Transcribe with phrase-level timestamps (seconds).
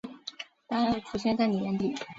[0.65, 1.93] 答案浮现在妳眼底